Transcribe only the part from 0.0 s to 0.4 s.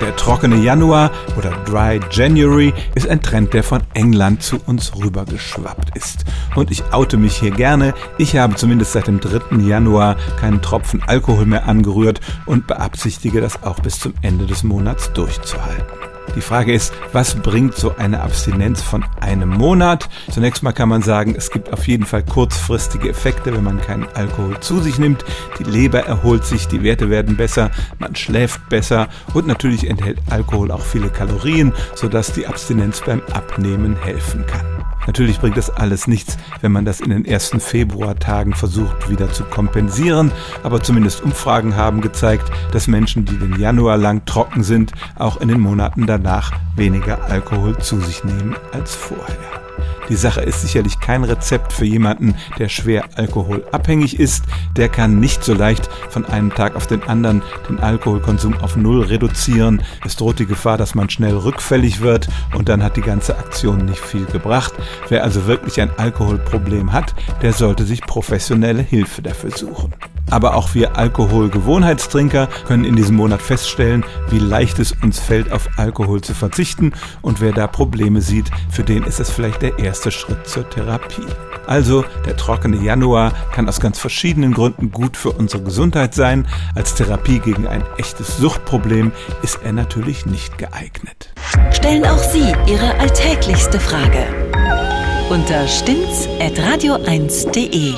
Der